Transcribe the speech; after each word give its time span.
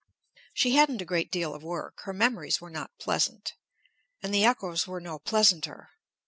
She 0.55 0.71
hadn't 0.73 1.03
a 1.03 1.05
great 1.05 1.31
deal 1.31 1.53
of 1.53 1.61
work; 1.61 1.99
her 2.05 2.11
memories 2.11 2.59
were 2.59 2.71
not 2.71 2.97
pleasant; 2.97 3.53
and 4.23 4.33
the 4.33 4.43
echoes 4.45 4.87
were 4.87 4.99
no 4.99 5.19
pleasanter. 5.19 5.91